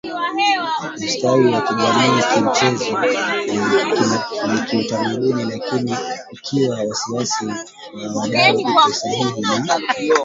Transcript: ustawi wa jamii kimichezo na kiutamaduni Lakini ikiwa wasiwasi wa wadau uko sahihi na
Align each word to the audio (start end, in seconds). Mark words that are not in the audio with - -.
ustawi 1.07 1.47
wa 1.53 1.61
jamii 1.77 2.21
kimichezo 2.33 2.97
na 4.47 4.65
kiutamaduni 4.65 5.43
Lakini 5.45 5.95
ikiwa 6.31 6.77
wasiwasi 6.77 7.45
wa 7.47 8.15
wadau 8.21 8.57
uko 8.57 8.89
sahihi 8.91 9.41
na 9.41 9.79